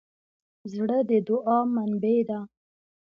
زړه 0.73 0.99
د 1.09 1.11
دوعا 1.27 1.57
منبع 1.73 2.17
ده. 2.29 2.39